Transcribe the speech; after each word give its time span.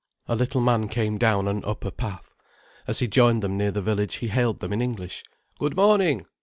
A 0.27 0.35
little 0.35 0.61
man 0.61 0.89
came 0.89 1.19
down 1.19 1.47
an 1.47 1.63
upper 1.63 1.91
path. 1.91 2.33
As 2.87 2.97
he 2.97 3.07
joined 3.07 3.43
them 3.43 3.55
near 3.55 3.69
the 3.69 3.83
village 3.83 4.15
he 4.15 4.29
hailed 4.29 4.57
them 4.57 4.73
in 4.73 4.81
English: 4.81 5.23
"Good 5.59 5.75
morning. 5.75 6.25